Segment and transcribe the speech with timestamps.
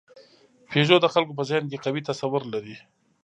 [0.71, 2.75] پيژو د خلکو په ذهن کې قوي تصور لري.